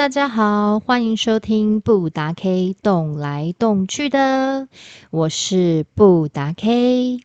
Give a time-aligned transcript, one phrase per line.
[0.00, 4.66] 大家好，欢迎收听布达 K 动来动去的，
[5.10, 7.20] 我是布达 K。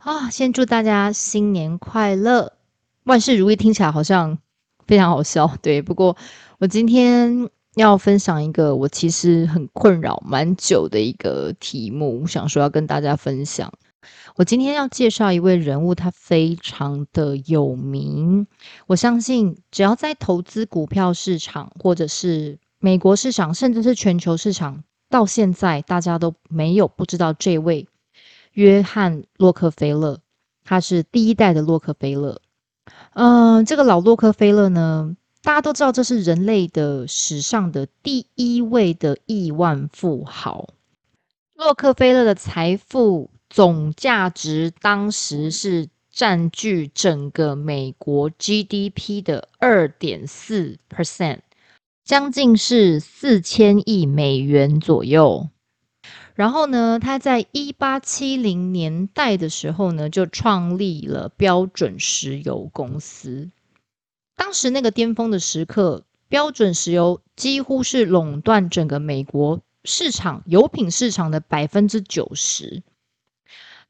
[0.00, 2.54] 啊，先祝大家新年快乐，
[3.04, 4.38] 万事如意，听起来好像
[4.88, 5.56] 非常好笑。
[5.62, 6.16] 对，不过
[6.58, 13.72] 我今天要分享一个我其实很困扰蛮久的一个题目，想说要跟大家分享。
[14.36, 18.46] 我今天要介绍一位人物，他非常的有名。
[18.86, 27.86] 我相信，只要在投资股票市场，或者是美国市场，甚至是全球市场，到现在大家都没有不知道这位
[28.52, 30.20] 约翰洛克菲勒。
[30.64, 32.40] 他是第一代的洛克菲勒。
[33.12, 40.68] 嗯，这个老洛克菲勒呢，大家都知道，这是人类的史上的第一位的亿万富豪。
[41.54, 43.30] 洛克菲勒的财富。
[43.50, 51.40] 总价值当时是占据整个美国 GDP 的二点四 percent，
[52.04, 55.48] 将近是四千亿美元左右。
[56.36, 63.50] 然后呢，他在一八七零年代的时候呢，就创立了标准石油公司。
[64.36, 72.82] 当时那个巅峰的时刻，标准石油几乎是垄断整个美国市场油品市场的百分之九十。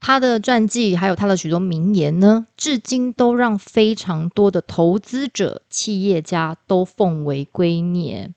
[0.00, 8.32] 他的传记还有他的许多名言呢，至今都让非常多的投资者、企业家都奉为圭臬。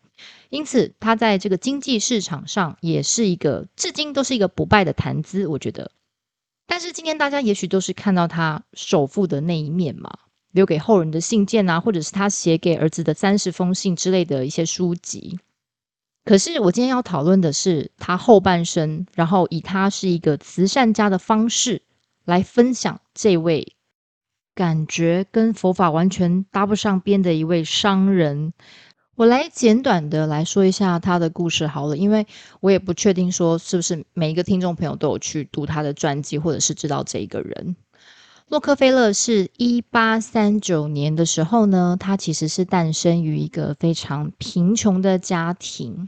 [0.49, 5.47] 因此，他在这个经济市场上也是一个至今都是一个不败的谈资。
[5.47, 5.89] 我觉得，
[6.67, 10.19] 但是今天大家也许都是看到他首富的那一面嘛，
[10.51, 15.39] 留给后人的信件啊，或者是他写给儿子的三十封信之类的一些书籍。
[16.25, 21.81] 可是我今天要讨论的是他后半生，然后以他是一个慈善家的方式
[22.23, 23.75] 来分享这位
[24.55, 28.53] 感觉跟佛法完全搭不上边的一位商人。
[29.15, 32.25] 我来简短的来说一下他的故事好了，因为
[32.61, 37.75] 我也不确定说是不是每一个听众朋友都有去读他的传记，或者是知道这一个人。
[38.53, 46.07] 洛克菲勒是一八三九年的时候呢，他其实是诞生于一个非常贫穷的家庭。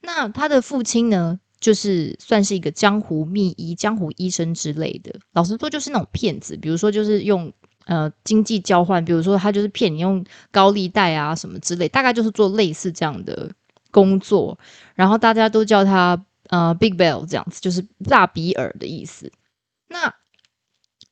[0.00, 5.14] 那他的父亲呢，就是算是一个江湖秘医、江湖医生之类的。
[5.32, 7.52] 老实说，就是那种骗子，比如说就是用
[7.84, 13.48] 呃经济交换，比如说他就是骗你用高利贷啊什么之类，大概就是做类似这样的
[13.92, 14.58] 工作。
[14.96, 17.80] 然后大家都叫他呃 Big Bill 这样子，就是
[18.10, 19.30] 大比尔的意思。
[19.88, 20.12] 那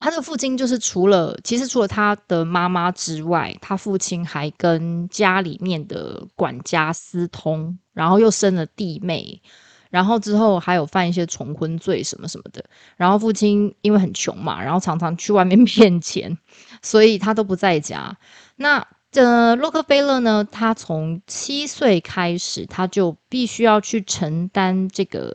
[0.04, 9.40] 他的父亲就是除了，其实除了他的妈妈之外，他父亲还跟家里面的管家私通，然后又生了弟妹，
[9.88, 12.62] 然后之后还有犯一些重婚罪什么什么的。
[12.98, 16.36] 然后父亲因为很穷嘛，然后常常去外面 骗钱，
[16.82, 18.18] 所以他都不在家。
[18.56, 25.34] 那这洛克菲勒呢，他从七岁开始，他就必须要去承担这个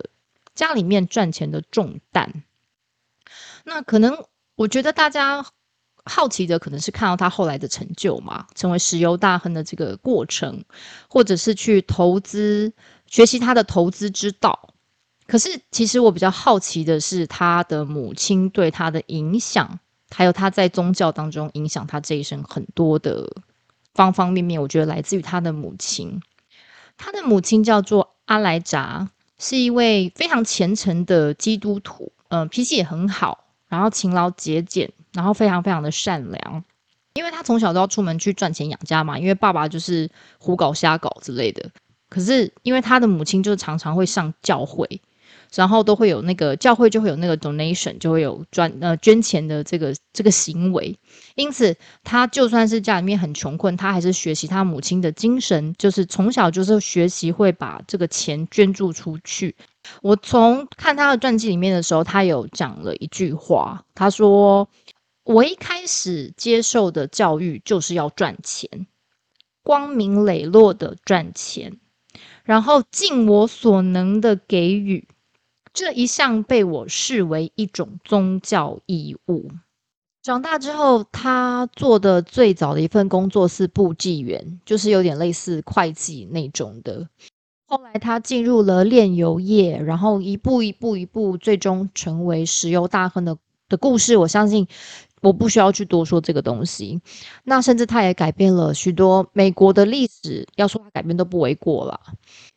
[0.54, 2.44] 家里面赚钱的重担。
[3.66, 4.16] 那可能。
[4.60, 5.46] 我觉得大家
[6.04, 10.66] 好奇的可能是看到他后来的成就嘛，成为石油大亨的这个过程，
[11.08, 12.74] 或者是去投资
[13.08, 14.74] 学习他的投资之道。
[15.28, 23.26] 可是，其实我比较好奇的是他的母亲对他的影响，还有他在宗教当中影响他这一生很多的
[23.94, 24.62] 方方面面。
[24.62, 26.22] 我觉得来自于他的母亲，
[26.98, 33.46] 他的母亲叫做阿莱扎，是一位非常虔诚的基督徒，嗯，脾气也很好。
[33.70, 36.64] 然后勤劳节俭，然后非常非常的善良，
[37.14, 41.70] 因为他从小都要出门去赚钱养家嘛，因为爸爸就是胡搞瞎搞之类的。
[42.10, 45.00] 可是因为他的母亲就常常会上教会。
[45.56, 50.96] 然后都会有那个教会就会有那个 donation，就会有专呃捐钱的这个这个行为。
[51.34, 59.56] 因此，他就算是家里面很穷困，他还是学习他母亲的精神，就是从小就是学习会把这个钱捐助出去。
[60.02, 64.70] 我从看他的传记里面的时候，他有讲了一句话，他说
[65.24, 68.88] ：“我一开始接受的教育就是要赚钱，
[69.64, 71.80] 光明磊落的赚钱，
[72.44, 75.08] 然后尽我所能的给予。”
[75.72, 79.52] 这一项被我视为一种宗教义务。
[80.22, 87.08] 长大之后，他做的最早的一份工作是部记员，就是有点类似会计那种的。
[87.70, 93.38] 后来他进入了炼油业，然后一步一步一步，最终成为石油大亨的
[93.70, 94.18] 的故事。
[94.18, 94.68] 我相信
[95.22, 97.00] 我不需要去多说这个东西。
[97.44, 102.00] 那甚至他也改变了许多美国的历史，要说他改变都不为过了。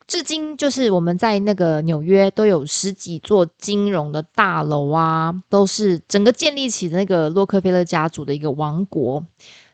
[0.07, 9.27] 至今，就是我们在那个纽约都有十几座金融的大楼啊，都是整个建立起那个洛克菲勒家族的一个王国，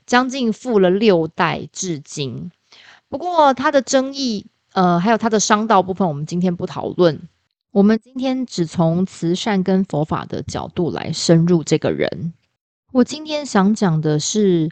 [0.05, 2.51] 将近富了六代至今。
[3.09, 7.21] 不过他的争议，呃，还有他的商道部分，我们今天不讨论。
[7.71, 12.33] 我们今天只从慈善跟佛法的角度来深入这个人。
[12.93, 14.69] 我今天想讲的是《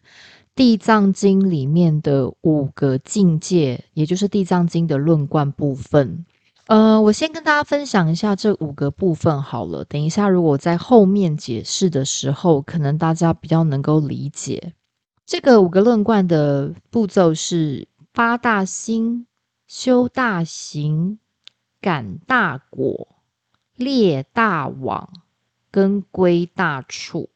[0.55, 6.25] 地藏经》里面的五个境界，也就是《地藏经》的论贯部分。
[6.67, 9.85] 呃，我先跟大家分享一下这五个部分好了。
[9.85, 14.73] 等一下，如果在后面解释的时候，可能大家比较能够理解。
[15.27, 19.26] 这个五个论贯的步骤是八大心、
[19.67, 21.19] 修大行、
[21.81, 23.09] 感大果、
[23.75, 25.11] 列大网、
[25.71, 27.29] 跟归大处。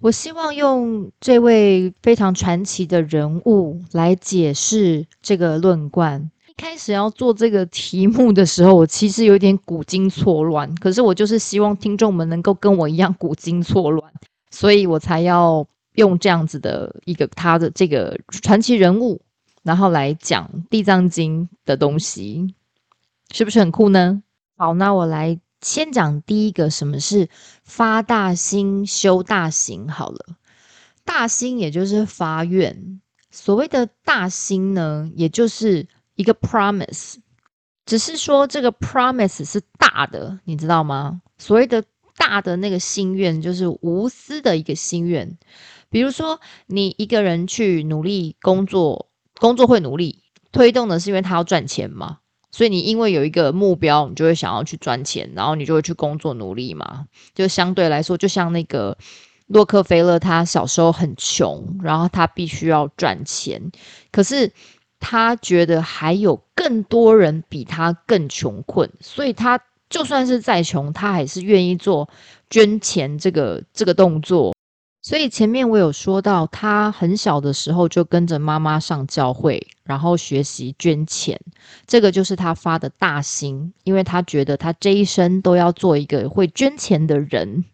[0.00, 6.30] 我希望用这位非常传奇的人物来解释这个论贯。
[6.56, 10.72] 开始要做这个题目的时候，我其实有点古今错乱。
[10.76, 14.12] 可是我就是希望听众们能够跟我一样古今错乱，
[14.50, 19.20] 所以我才要用这样子的一个他的这个传奇人物，
[19.62, 22.54] 然后来讲《地藏经》的东西，
[23.30, 24.22] 是不是很酷呢？
[24.56, 27.28] 好，那我来先讲第一个，什么是
[27.62, 29.88] 发大心、修大行？
[29.88, 30.36] 好了，
[31.04, 33.00] 大心也就是发愿。
[33.30, 35.86] 所谓的大心呢，也就是
[36.16, 37.14] 一个 promise，
[37.86, 41.22] 只是说这个 promise 是大的，你知道吗？
[41.38, 41.82] 所谓的
[42.16, 45.38] 大的那个心愿，就是无私的一个心愿。
[45.88, 49.08] 比如说，你一个人去努力工作，
[49.42, 50.22] 工作会努力
[50.52, 52.18] 推动的是因为他要赚钱嘛，
[52.52, 57.06] 所以你因为有一个目标，你就会想要去赚钱，然后你就会去工作努力嘛。
[57.34, 58.96] 就相对来说，就像那个
[59.48, 63.60] 洛克菲勒，他小时候很穷，然后他必须要赚钱，
[64.12, 64.52] 可是。
[65.04, 69.58] 他觉得还有更多人比他更穷困，所以他
[69.90, 72.08] 就算是再穷，他还是愿意做
[72.48, 74.54] 捐钱这个这个动作。
[75.02, 81.40] 所以前面我有说到，他很小的时候就跟着妈妈上教会，然后学习捐钱，
[81.86, 87.64] 这个就是他发的大心，因为他觉得他这一生都要做一个会捐钱的人。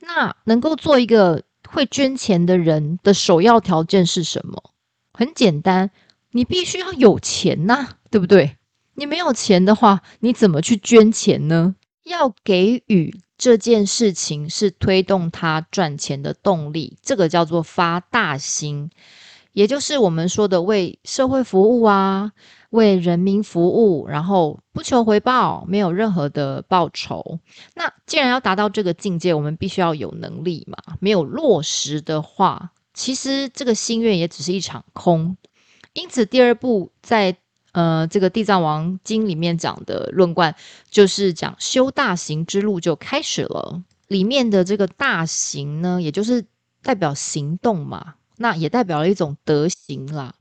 [0.00, 4.70] 那能够做一个会捐钱的人的首要条件是什么？
[5.12, 5.90] 很简单。
[6.30, 8.56] 你必须要有钱呐，对不对？
[8.94, 11.74] 你没有钱的话，你怎么去捐钱呢？
[12.04, 18.90] 要给予这件事情是推动他赚钱的动力，这个叫做发大心，
[19.52, 22.32] 也就是我们说的为社会服务啊，
[22.70, 27.38] 为人民服务，然后不求回报，没有任何的报酬。
[27.74, 30.76] 那既然要达到这个境界，我们必须要有能力嘛。
[31.00, 35.36] 没有落实的话，其实这个心愿也只是一场空。
[35.92, 37.36] 因此，第二步在
[37.76, 40.54] 呃这个《地藏王经》里面讲的论贯，
[40.88, 43.82] 就是讲修大行之路就开始了。
[44.08, 46.46] 里面的这个大行呢，也就是
[46.82, 50.34] 代表行动嘛，那也代表了一种德行啦。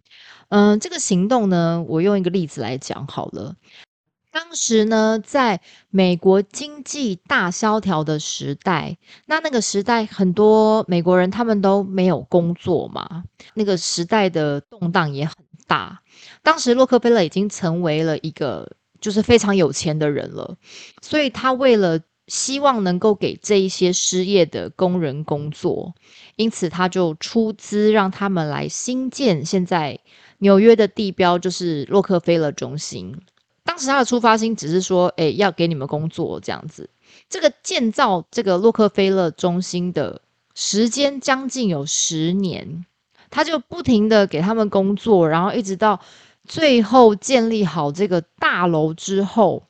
[0.47, 3.55] 嗯，这个行动呢，我用一个例子来讲好了。
[4.31, 13.23] 当时呢，在美国经济大萧条的时代，那那个时代很多美国人他们都没有工作嘛，
[13.53, 15.33] 那个时代的动荡也很
[15.67, 16.01] 大。
[16.43, 20.57] 当时洛克菲勒已经成为了一个就是非常有钱的人了，
[21.01, 25.93] 所以他为了希望能够给这一些失业的工人工作，
[26.35, 29.99] 因此他就出资让他们来新建现在
[30.39, 33.15] 纽约的地标，就是洛克菲勒中心。
[33.63, 36.89] 当时他的出发心只是说，哎，要给你们工作这样子。
[37.29, 40.21] 这个建造这个洛克菲勒中心的
[40.53, 42.85] 时间将近有十年，
[43.29, 45.99] 他就不停的给他们工作，然后一直到
[46.45, 49.63] 最后建立好这个大楼之后，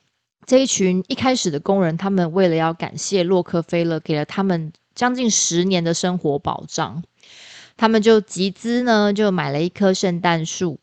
[0.46, 7.02] 这一群一开始的工人，他们为了要感谢洛克菲勒给了他们将近十年的生活保障，
[7.76, 10.80] 他们就集资呢，就买了一棵圣诞树。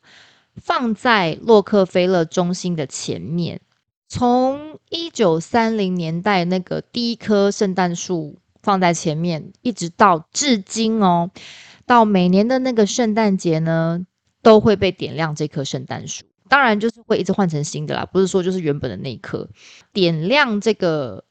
[0.62, 3.60] 放在洛克菲勒中心的前面，
[4.08, 11.32] 从一九三零年代那个第一棵圣诞树放在前面，一直到至今哦，
[11.86, 14.06] 到每年的那个圣诞节呢，
[14.42, 16.24] 都会被点亮这棵圣诞树。
[16.50, 19.50] 当然，就是会一直换成新的啦，不是说就是原本的那一棵。
[19.92, 21.24] 点亮这个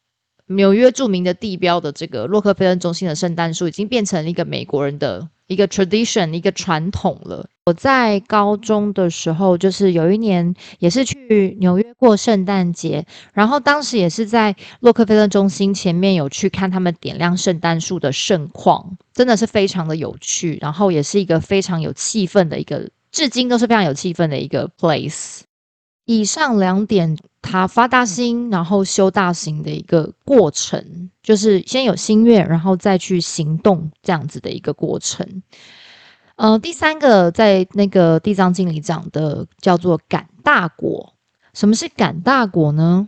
[0.46, 5.28] 纽约著名的地标的这个洛克菲勒中心的圣诞树，已经变成了一个美国人的。
[5.48, 7.46] 一个 tradition，一个传统了。
[7.66, 25.42] 我在高中的时候，就是有一年也是去纽约过圣诞节，然后当时也是在洛克菲勒中心前面有去看他们点亮圣诞树的盛况，真的是非常的有趣，然后也是一个非常有气氛的一个，至今都是非常有气氛的一个 place。
[26.04, 35.24] 以上两点，他发大心，然后修大行的一个过程，就是先有心愿，然后再去行动这样子的一个过程。
[36.34, 41.11] 呃，第三个在那个地藏经里讲的叫做感大果。
[41.52, 43.06] 什么是感大果呢？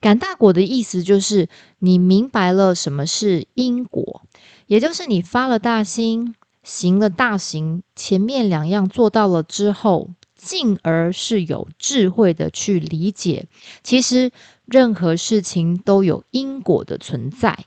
[0.00, 4.22] 感大果的意思就是你明白了什么是因果，
[4.66, 13.46] 也就是你发了大心，行了大行，前面两样做到了之后，进而是有智慧的去理解，
[13.84, 14.32] 其实
[14.64, 17.66] 任何事情都有因果的存在。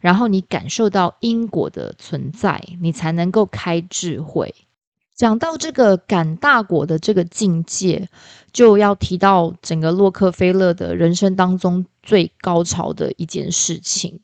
[0.00, 4.54] 然后你感受到因果的存在，你才能够开智慧。
[5.18, 8.08] 讲到这个感大果的这个境界，
[8.52, 14.20] 就要提到整个洛克菲勒的人生当中最高潮的一件事情，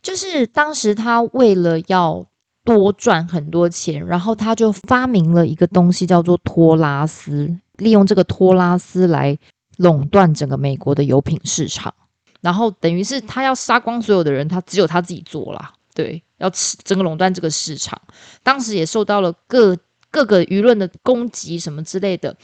[0.00, 2.26] 就是当时他为了要
[2.64, 9.38] 多赚很多钱，然后他就发明了一个东西叫做托拉斯，利用这个托拉斯来
[9.76, 11.92] 垄断整个美国的油品市场。
[12.40, 15.74] 然后等于是他要杀光所有的人，他只有他自己做啦。
[15.92, 18.00] 对，要吃整个垄断这个市场。
[18.42, 19.76] 当时也受到了各
[20.10, 22.36] 各个舆论的攻击什么之类的，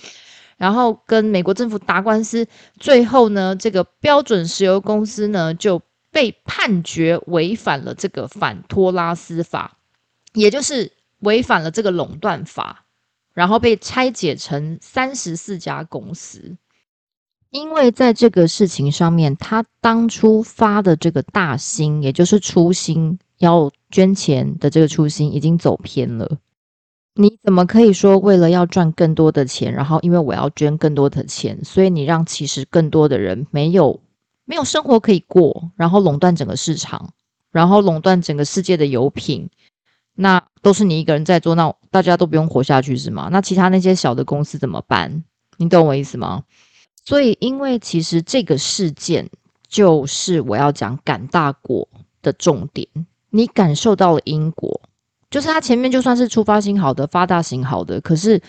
[0.57, 2.47] 然后跟美国政府打官司，
[2.79, 9.79] 最后呢，这个标准石油公司呢就被判决违反了这个反托拉斯法，
[10.33, 12.85] 也就是违反了这个垄断法，
[13.35, 16.57] 然后被拆解成三十四家公司。
[17.51, 26.39] 因为在这个事情上面，他当初发的这个大心，也就是初心要捐钱的这个初心，已经走偏了。
[27.19, 34.01] 你怎么可以说为了要赚更多的钱，然后因为我要捐更多的钱，所以你让其实更多的人没有
[34.45, 37.11] 没有生活可以过，然后垄断整个市场，
[37.51, 39.49] 然后垄断整个世界的油品，
[40.15, 43.31] 那都是你一个人在做，那大家都不用活下去是吗？
[43.33, 45.25] 那其他那些小的公司怎么办？
[45.57, 46.45] 你懂我意思吗？
[47.07, 49.31] 所以，因为其实这个事件
[49.69, 51.89] 就是我要讲感大果
[52.21, 52.87] 的重点。
[53.31, 54.81] 你感受到了因果，
[55.37, 58.41] 就是他前面就算是出发心好的、发大心好的，可是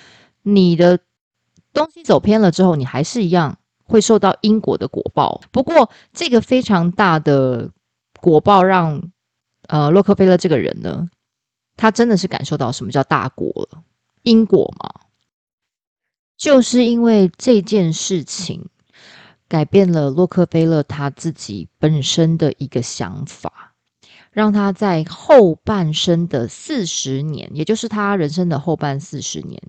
[0.41, 0.97] 你的
[1.73, 5.41] 东西走偏了之后，你还是一样会受到因果的果报。
[5.51, 7.69] 不过，这个非常大的
[8.21, 9.11] 果报让
[9.67, 11.09] 呃洛克菲勒这个人呢，
[11.75, 13.83] 他真的是感受到什么叫大果了，
[14.23, 14.89] 因果嘛。
[16.37, 18.65] 就是因为这件事情
[19.49, 23.51] 改变了洛克菲勒他自己本身的一个想法，
[24.37, 29.59] 让他在后半生的四十年，也就是他人生的后半四十年，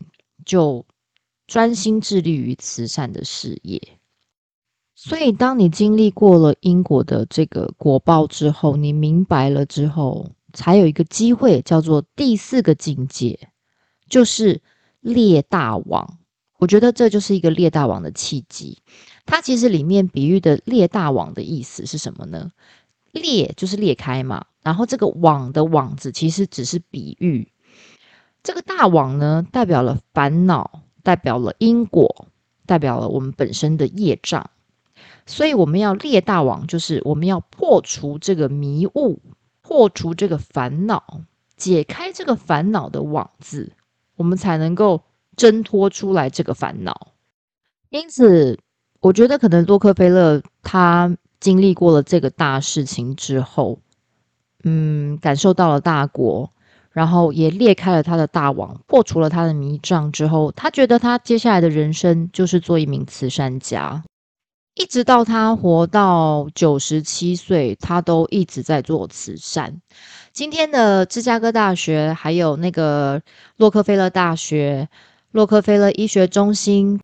[0.45, 0.85] 就
[1.47, 3.81] 专心致力于慈善的事业。
[4.95, 13.49] 所以，当你经历过了因果的这个果报之后，你明白了之后，才有一个机会，叫做第四个境界，
[14.11, 14.61] 就是
[15.01, 16.19] 列大王。
[16.59, 18.77] 我觉得这就是一个列大王的契机。
[19.25, 22.53] 它其实里面比喻的列大王的意思是什么呢？
[23.13, 27.51] 裂就是裂开嘛，然后这个网的网字其实只是比喻。
[28.43, 32.27] 这个大网呢，代表了烦恼，代表了因果，
[32.67, 34.51] 代表了我们本身的业障。
[35.25, 39.23] 所以我们要列大网，就是我们要破除这个迷雾，
[39.63, 41.23] 破除这个烦恼，
[41.57, 43.73] 解开这个烦恼的网字，
[44.17, 45.03] 我们才能够。
[45.39, 47.13] 挣脱出来这个烦恼，
[47.91, 48.59] 因此
[48.99, 53.79] 我觉得可能洛克菲勒他经历过了这个大事情之后，
[54.65, 56.51] 嗯，感受到了大国，
[56.91, 64.03] 然后也裂开了他的大网，破除了他的迷障之后，他觉得他接下来的人生就是做一名慈善家，
[64.75, 69.81] 一直到他活到九十七岁，他都一直在做慈善。
[70.33, 73.21] 今天的芝加哥大学还有那个
[73.57, 74.89] 洛克菲勒大学。
[75.33, 76.99] 洛克菲勒医学中心，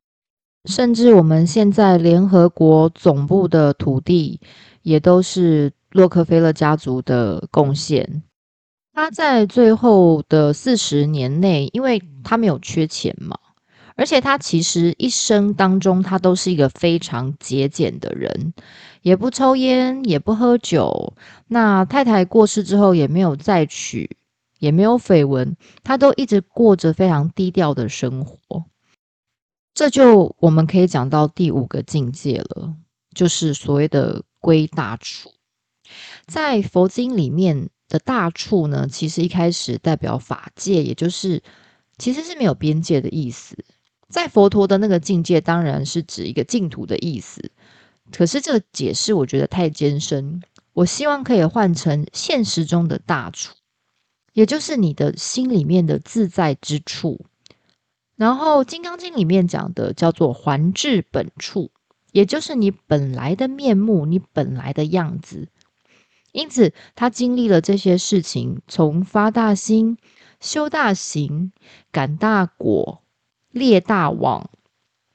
[0.65, 4.41] 甚至我们现在联合国总部的土地，
[4.81, 8.23] 也都是洛克菲勒家族的贡献。
[8.93, 13.39] 他在最后的四十年内，因为他没有缺钱嘛，
[13.97, 18.53] 而且他其实一生当中，他都是一个非常节俭的人，
[19.03, 21.15] 也不抽烟，也不喝酒。
[21.47, 24.19] 那太太过世之后，也没有再娶。
[24.61, 28.65] 也没有绯闻，他都一直过着非常低调的生活。
[29.75, 32.73] 这就我们可以讲到第五个境界了，
[33.15, 35.34] 就是所谓的归大处。
[36.27, 41.43] 在佛经里面的大处呢，其实一开始代表法界，也就是
[41.99, 43.57] 其实是没有边界的意思。
[44.09, 47.51] 在佛陀的那个境界，当然是指一个净土的意思。
[48.13, 53.55] 可是这个解释我觉得太艰深，我希望可以换成现实中的大处。
[54.35, 57.25] 也就是你的心里面的自在之处，
[58.17, 61.71] 然后《金刚经》里面讲的叫做还至本处，
[62.11, 65.49] 也就是你本来的面目，你本来的样子。
[66.35, 69.97] 因此，他经历了这些事情，从发大心、
[70.41, 71.53] 修大行、
[71.93, 73.03] 感大果、
[73.53, 74.51] 列大网，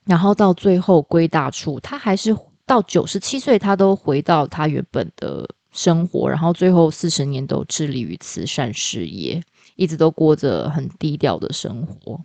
[0.05, 1.77] 然后到最后归大处。
[1.81, 2.33] 他还是
[2.65, 9.43] 到九十七岁，他都回到他原本的生活，然后最后四十年都致力于慈善事业，
[9.75, 12.21] 一直都过着很低调的生活。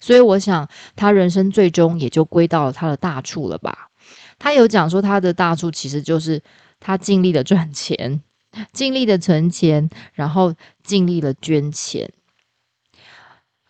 [0.00, 3.90] 所以我想，他人生最终也就归到了他的大处了吧。
[4.38, 6.42] 他有讲说，他的大处其实就是
[6.80, 8.22] 他尽力的赚钱。
[8.72, 12.10] 尽力的存钱，然后尽力的捐钱。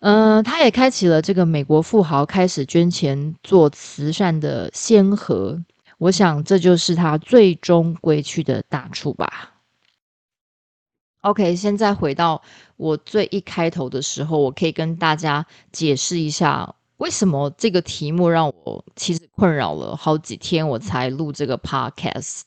[0.01, 5.61] 嗯，他也开启了这个美国富豪开始捐钱做慈善的先河。
[5.97, 9.55] 我想这就是他最终归去的大处吧。
[11.21, 12.41] OK，现在回到
[12.77, 22.43] 我最一开头的时候，我可以跟大家解释一下，为什么这个题目让我其实困扰了好几天，我才录这个 Podcast。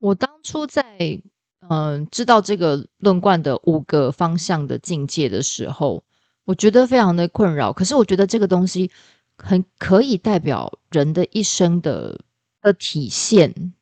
[0.00, 1.22] 我当初在
[1.68, 6.02] 嗯知道这个论贯的五个方向的境界的时候，
[6.44, 7.72] 我觉得非常的困扰。
[7.72, 8.90] 可是我觉得这个东西
[9.36, 12.18] 很可以代表人的一生的
[12.62, 13.74] 的体现，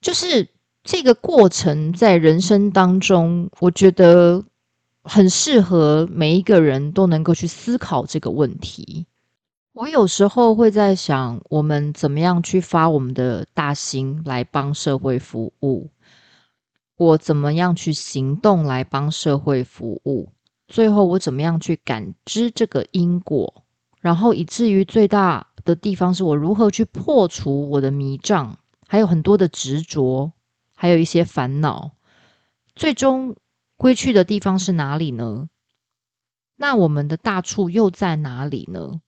[0.00, 0.48] 就是
[0.84, 4.44] 这个过程在人生当中，我觉得
[5.02, 9.06] 很适合每一个人都能够去思考这个问题。
[9.78, 15.88] 我有时候会在想，我们怎么样去发我们的大心来帮社会服务？
[16.96, 20.32] 我怎么样去行动来帮社会服务？
[20.66, 23.62] 最后我怎么样去感知这个因果？
[24.00, 28.58] 然后以至于最大的地方是我如何去破除我的迷障，
[28.88, 30.32] 还有很多的执着，
[30.74, 31.92] 还有一些烦恼。
[32.74, 33.36] 最终
[33.76, 35.48] 归去的地方是哪里呢？
[36.56, 39.00] 那我们的大处又在哪里呢？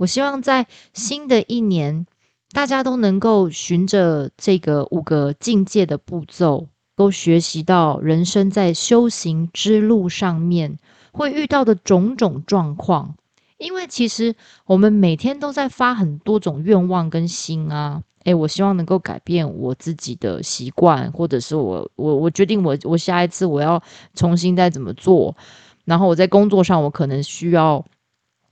[0.00, 2.06] 我希望在新的一年，
[2.52, 10.78] 大家都能够循着这个五个境界的步骤，都学习到人生在修行之路上面
[11.12, 13.14] 会遇到的种种状况。
[13.58, 14.34] 因为其实
[14.64, 23.82] 我们每天都在发很多种愿望跟心啊，诶，我希望能够改变我自己的习惯，或者是我我我决定我我下一次我要
[24.14, 25.36] 重新再怎么做，
[25.84, 27.84] 然后我在工作上我可能需要。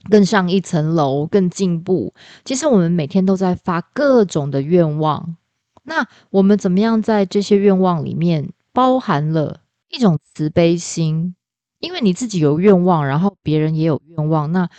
[0.09, 2.13] 更上一层楼，更进步。
[2.45, 5.35] 其实我们每天都在发各种的愿望。
[5.83, 11.35] 那我们怎么样在这些愿望里面包含了一种慈悲心？
[11.79, 14.69] 因为你自己有愿望，然后别人也有愿望，那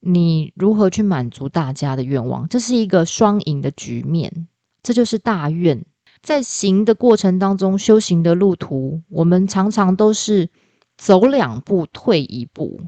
[0.00, 2.48] 你如何去满足大家的愿望？
[2.48, 4.48] 这是一个双赢的局面。
[4.82, 5.84] 这就是大愿。
[6.22, 10.48] 在行的过程当中，修行的路途，我们常常都是
[10.96, 12.80] 走两步退一步。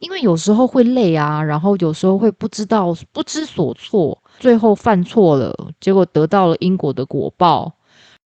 [0.00, 7.72] 因为有时候会累啊，然后有时候会不知道不知所措，最后犯错了，结果得到了因果的果报。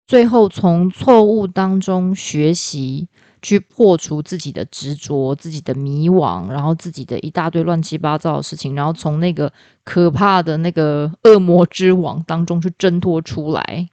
[0.07, 3.09] 最后从错误当中学习，
[3.41, 9.51] 去破除自己的执着、自己的迷惘，然后自己的一大堆乱七八糟的事情，然后从那个
[9.83, 13.89] 可怕的那个恶魔之网当中去挣脱出来。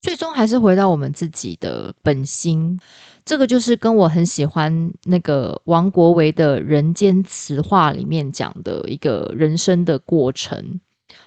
[0.00, 2.78] 最终还是回到我们自己的本心，
[3.24, 10.80] 这个就是跟我很喜欢那个王国维的人间词话里面讲的一个人生的过程，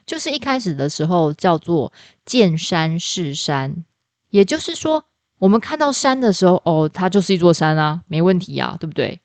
[0.06, 1.92] 就是一开始的时候叫做
[2.24, 3.84] 见山是山，
[4.30, 5.06] 也就是说
[5.40, 9.20] 我们看到山的时候，哦，它就是一座山啊，没问题呀，对不对？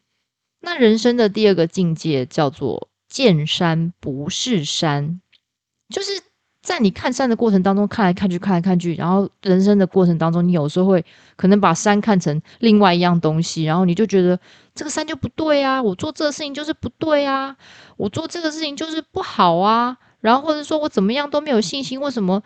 [0.61, 5.21] 那人生的第二个境界叫做见山不是山，
[5.89, 6.23] 就是。
[6.63, 14.39] 在你看山的过程当中，看来看去，看来看去，然后人生的过程当中，你有时候会可能把山看成另外一样东西，然后你就觉得
[14.73, 17.57] 这个山就不对啊，我做这个事情就是不对啊，
[17.97, 22.45] 我做这个事情就是不好啊，然后或者说我怎么样都没有信心，为什么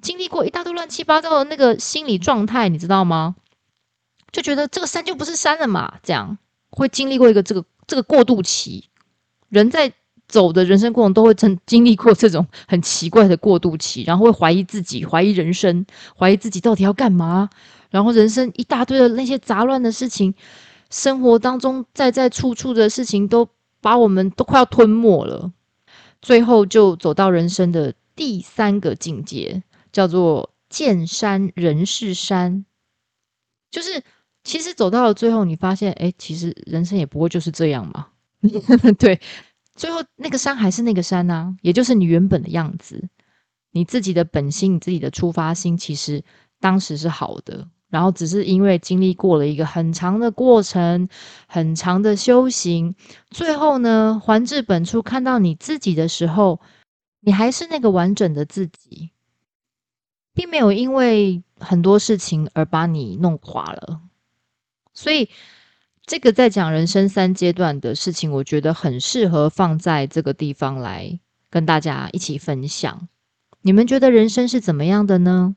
[0.00, 3.34] 经历过一大堆乱七八糟的那个心理状态，你知道吗？
[4.30, 6.38] 就觉得这个山就不是山了嘛，这样
[6.70, 8.88] 会经历过一个这个这个过渡期，
[9.48, 9.92] 人在。
[10.28, 15.86] 走的人生过程都会曾经历过这种很奇怪的过渡期，然后会怀疑自己，怀疑人生，
[16.18, 17.48] 怀疑自己到底要干嘛，
[17.90, 20.34] 然后人生一大堆的那些杂乱的事情，
[20.90, 23.48] 生活当中在在处处的事情都
[23.80, 25.52] 把我们都快要吞没了，
[26.20, 29.62] 最后就走到人生的第三个境界，
[29.92, 32.64] 叫做见山人是山，
[33.70, 34.02] 就是
[34.42, 38.08] 其实走到了最后，你发现，哎，其实人生也不过就是这样嘛，
[38.98, 39.20] 对。
[39.76, 43.08] 最后，那个山还是那个山呐，也就是你原本的样子。
[43.72, 46.24] 你自己的本心，你自己的出发心，其实
[46.58, 47.68] 当时是好的。
[47.88, 51.08] 然后只是因为经历过了一个很长的过程，
[51.46, 52.94] 很长的修行，
[53.30, 56.58] 最后呢，还至本处，看到你自己的时候，
[57.20, 59.10] 你还是那个完整的自己，
[60.32, 64.00] 并没有因为很多事情而把你弄垮了。
[64.94, 65.28] 所以。
[66.06, 71.18] 这个在讲人生三阶段的事情，我觉得很适合放在这个地方来
[71.50, 73.08] 跟大家一起分享。
[73.62, 75.56] 你们觉得人生是怎么样的呢？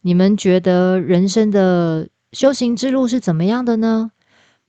[0.00, 4.10] 你们觉得人生的修行之路是怎么样的呢？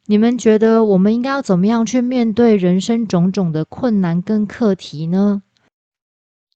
[0.05, 5.41] 你们觉得我们应该要怎么样去面对人生种种的困难跟课题呢？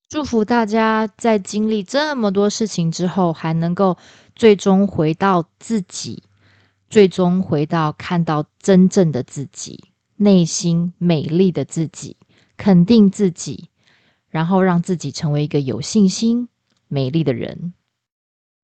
[0.09, 3.97] 祝福大家在经历这么多事情之后，还能够
[4.35, 6.21] 最终回到自己。
[6.93, 12.17] 最终回到看到真正的自己，内心美丽的自己，
[12.55, 13.69] 肯定自己，
[14.29, 16.49] 然后让自己成为一个有信心、
[16.87, 17.73] 美丽的人。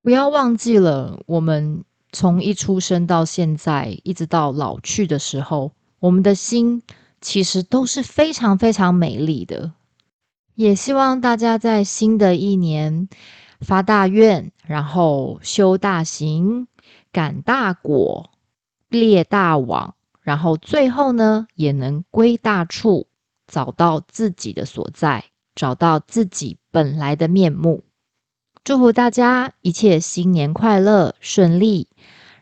[0.00, 6.84] 不要忘记了，我们从一出生到现在，一直到老去的时候，我们的心
[7.20, 9.72] 其实都是非常非常美丽的。
[10.54, 13.08] 也希望大家在新的一年
[13.60, 16.68] 发大愿，然后修大行。
[17.12, 18.30] 感大果，
[18.88, 23.06] 列大网，然后最后呢，也能归大处，
[23.46, 27.82] 找到自己的所在，找到自己本来的面目。
[28.62, 31.88] 祝福大家一切新年快乐顺利。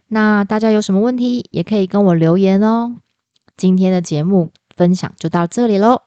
[0.08, 2.96] 那大家有什么问题，也可以跟我留言哦。
[3.56, 6.02] 今天的节目分享就到这里喽。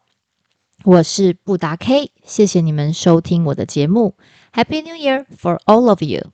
[0.83, 4.15] 我是布达 K，谢谢你们收听我的节目。
[4.51, 6.31] Happy New Year for all of you！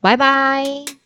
[0.00, 1.05] 拜拜。